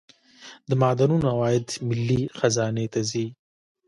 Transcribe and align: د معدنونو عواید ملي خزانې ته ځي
د 0.69 0.71
معدنونو 0.81 1.25
عواید 1.33 1.67
ملي 1.87 2.21
خزانې 2.39 2.85
ته 2.93 3.01
ځي 3.09 3.25